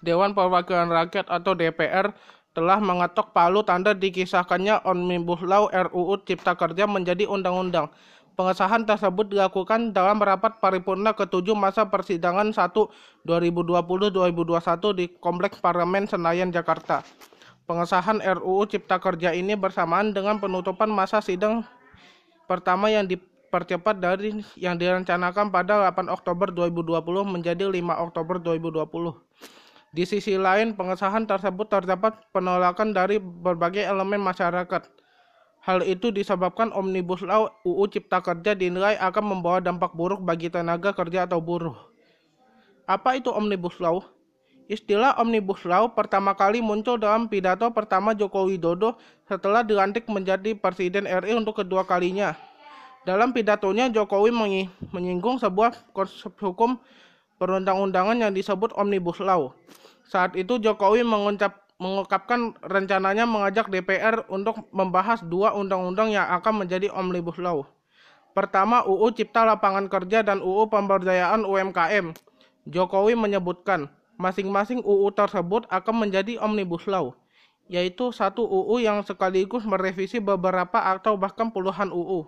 Dewan 0.00 0.32
Perwakilan 0.32 0.88
Rakyat 0.88 1.28
atau 1.28 1.52
DPR 1.52 2.12
telah 2.50 2.82
mengetok 2.82 3.30
palu 3.30 3.62
tanda 3.62 3.94
dikisahkannya 3.94 4.82
Omnibus 4.82 5.40
Law 5.46 5.70
RUU 5.70 6.18
Cipta 6.26 6.58
Kerja 6.58 6.88
menjadi 6.90 7.28
undang-undang. 7.30 7.92
Pengesahan 8.34 8.88
tersebut 8.88 9.28
dilakukan 9.28 9.92
dalam 9.92 10.16
rapat 10.16 10.58
paripurna 10.64 11.12
ketujuh 11.12 11.52
masa 11.52 11.86
persidangan 11.92 12.50
1 12.50 12.72
2020-2021 13.28 14.96
di 14.96 15.12
Kompleks 15.20 15.60
Parlemen 15.60 16.08
Senayan, 16.08 16.48
Jakarta. 16.48 17.04
Pengesahan 17.68 18.18
RUU 18.18 18.66
Cipta 18.66 18.98
Kerja 18.98 19.36
ini 19.36 19.54
bersamaan 19.54 20.10
dengan 20.16 20.40
penutupan 20.40 20.88
masa 20.90 21.22
sidang 21.22 21.62
pertama 22.50 22.90
yang 22.90 23.06
dipercepat 23.06 24.00
dari 24.02 24.42
yang 24.58 24.74
direncanakan 24.74 25.54
pada 25.54 25.86
8 25.92 26.10
Oktober 26.10 26.50
2020 26.50 26.98
menjadi 27.28 27.68
5 27.70 27.78
Oktober 28.10 28.42
2020. 28.42 29.59
Di 29.90 30.06
sisi 30.06 30.38
lain, 30.38 30.78
pengesahan 30.78 31.26
tersebut 31.26 31.66
terdapat 31.66 32.14
penolakan 32.30 32.94
dari 32.94 33.18
berbagai 33.18 33.82
elemen 33.82 34.22
masyarakat. 34.22 34.86
Hal 35.60 35.82
itu 35.82 36.14
disebabkan 36.14 36.70
Omnibus 36.70 37.20
Law 37.26 37.50
UU 37.66 37.84
Cipta 37.90 38.22
Kerja 38.22 38.54
dinilai 38.54 38.96
akan 39.02 39.36
membawa 39.36 39.58
dampak 39.58 39.92
buruk 39.92 40.22
bagi 40.22 40.46
tenaga 40.46 40.94
kerja 40.94 41.26
atau 41.26 41.42
buruh. 41.42 41.74
Apa 42.86 43.18
itu 43.18 43.34
Omnibus 43.34 43.76
Law? 43.82 44.06
Istilah 44.70 45.18
Omnibus 45.18 45.66
Law 45.66 45.90
pertama 45.90 46.38
kali 46.38 46.62
muncul 46.62 46.94
dalam 46.94 47.26
pidato 47.26 47.66
pertama 47.74 48.14
Joko 48.14 48.46
Widodo 48.46 48.94
setelah 49.26 49.66
dilantik 49.66 50.06
menjadi 50.06 50.54
Presiden 50.54 51.10
RI 51.10 51.34
untuk 51.34 51.58
kedua 51.58 51.82
kalinya. 51.82 52.38
Dalam 53.02 53.34
pidatonya, 53.34 53.90
Jokowi 53.90 54.30
menyinggung 54.94 55.42
sebuah 55.42 55.74
konsep 55.90 56.30
hukum 56.38 56.78
perundang-undangan 57.40 58.20
yang 58.20 58.32
disebut 58.36 58.76
Omnibus 58.76 59.18
Law. 59.24 59.56
Saat 60.10 60.34
itu 60.34 60.58
Jokowi 60.58 61.06
mengucap, 61.06 61.70
mengungkapkan 61.78 62.58
rencananya 62.66 63.30
mengajak 63.30 63.70
DPR 63.70 64.26
untuk 64.26 64.66
membahas 64.74 65.22
dua 65.22 65.54
undang-undang 65.54 66.10
yang 66.10 66.26
akan 66.34 66.66
menjadi 66.66 66.90
Omnibus 66.90 67.38
Law. 67.38 67.62
Pertama, 68.34 68.82
UU 68.82 69.14
Cipta 69.14 69.46
Lapangan 69.46 69.86
Kerja 69.86 70.26
dan 70.26 70.42
UU 70.42 70.66
Pemberdayaan 70.66 71.46
UMKM. 71.46 72.10
Jokowi 72.66 73.14
menyebutkan, 73.14 73.86
masing-masing 74.18 74.82
UU 74.82 75.14
tersebut 75.14 75.70
akan 75.70 75.94
menjadi 76.02 76.42
Omnibus 76.42 76.90
Law, 76.90 77.14
yaitu 77.70 78.10
satu 78.10 78.42
UU 78.42 78.82
yang 78.82 79.06
sekaligus 79.06 79.62
merevisi 79.62 80.18
beberapa 80.18 80.90
atau 80.90 81.14
bahkan 81.14 81.54
puluhan 81.54 81.94
UU. 81.94 82.26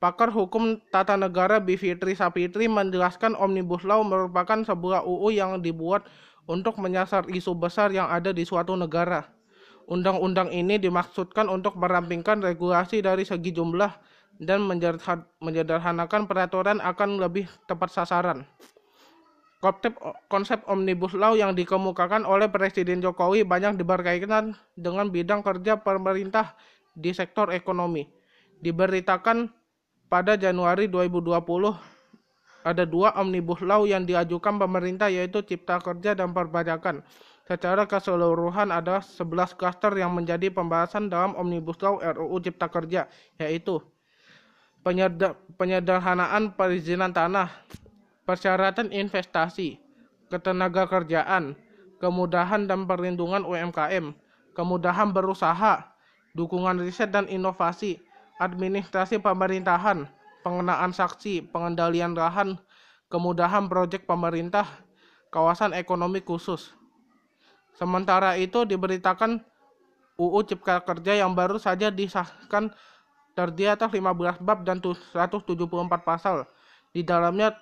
Pakar 0.00 0.32
Hukum 0.32 0.80
Tata 0.90 1.14
Negara 1.14 1.60
Bivitri 1.60 2.16
Sapitri 2.16 2.66
menjelaskan 2.66 3.36
Omnibus 3.36 3.84
Law 3.86 4.00
merupakan 4.02 4.64
sebuah 4.66 5.04
UU 5.04 5.28
yang 5.38 5.60
dibuat 5.60 6.08
untuk 6.48 6.80
menyasar 6.80 7.28
isu 7.28 7.56
besar 7.58 7.92
yang 7.92 8.08
ada 8.08 8.30
di 8.30 8.46
suatu 8.46 8.78
negara. 8.78 9.28
Undang-undang 9.90 10.54
ini 10.54 10.78
dimaksudkan 10.78 11.50
untuk 11.50 11.74
merampingkan 11.74 12.38
regulasi 12.38 13.02
dari 13.02 13.26
segi 13.26 13.50
jumlah 13.50 13.90
dan 14.38 14.62
menyederhanakan 15.42 16.30
peraturan 16.30 16.78
akan 16.78 17.18
lebih 17.18 17.50
tepat 17.66 17.90
sasaran. 17.92 18.46
Konsep, 20.30 20.64
Omnibus 20.64 21.12
Law 21.12 21.36
yang 21.36 21.52
dikemukakan 21.52 22.24
oleh 22.24 22.48
Presiden 22.48 23.04
Jokowi 23.04 23.44
banyak 23.44 23.76
diberkaitkan 23.76 24.56
dengan 24.72 25.12
bidang 25.12 25.44
kerja 25.44 25.76
pemerintah 25.76 26.56
di 26.96 27.12
sektor 27.12 27.52
ekonomi. 27.52 28.08
Diberitakan 28.64 29.52
pada 30.08 30.40
Januari 30.40 30.88
2020 30.88 31.89
ada 32.60 32.84
dua 32.84 33.16
omnibus 33.16 33.64
law 33.64 33.88
yang 33.88 34.04
diajukan 34.04 34.60
pemerintah 34.60 35.08
yaitu 35.08 35.40
Cipta 35.44 35.80
Kerja 35.80 36.12
dan 36.12 36.36
Perpajakan. 36.36 37.00
Secara 37.50 37.82
keseluruhan 37.82 38.70
ada 38.70 39.02
11 39.02 39.58
klaster 39.58 39.90
yang 39.98 40.14
menjadi 40.14 40.54
pembahasan 40.54 41.10
dalam 41.10 41.34
Omnibus 41.34 41.82
Law 41.82 41.98
RUU 41.98 42.38
Cipta 42.46 42.70
Kerja 42.70 43.10
yaitu 43.42 43.82
penyederhanaan 45.58 46.54
perizinan 46.54 47.10
tanah, 47.10 47.50
persyaratan 48.22 48.94
investasi, 48.94 49.82
ketenaga 50.30 50.86
kerjaan, 50.86 51.58
kemudahan 51.98 52.70
dan 52.70 52.86
perlindungan 52.86 53.42
UMKM, 53.42 54.14
kemudahan 54.54 55.10
berusaha, 55.10 55.90
dukungan 56.38 56.78
riset 56.80 57.10
dan 57.10 57.26
inovasi, 57.26 57.98
administrasi 58.38 59.18
pemerintahan, 59.18 60.06
pengenaan 60.40 60.92
saksi, 60.92 61.48
pengendalian 61.52 62.16
lahan, 62.16 62.56
kemudahan 63.12 63.68
proyek 63.68 64.04
pemerintah, 64.08 64.66
kawasan 65.28 65.76
ekonomi 65.76 66.20
khusus. 66.24 66.72
Sementara 67.76 68.36
itu 68.36 68.68
diberitakan 68.68 69.40
UU 70.20 70.40
Cipta 70.44 70.84
Kerja 70.84 71.16
yang 71.16 71.32
baru 71.32 71.56
saja 71.56 71.88
disahkan 71.88 72.68
terdiri 73.32 73.72
atas 73.72 73.88
15 73.88 74.42
bab 74.44 74.68
dan 74.68 74.84
174 74.84 75.48
pasal. 76.04 76.44
Di 76.92 77.00
dalamnya 77.00 77.56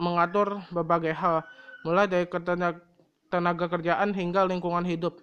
mengatur 0.00 0.58
berbagai 0.74 1.14
hal, 1.14 1.46
mulai 1.86 2.10
dari 2.10 2.26
tenaga 3.30 3.66
kerjaan 3.70 4.10
hingga 4.10 4.48
lingkungan 4.48 4.82
hidup. 4.82 5.22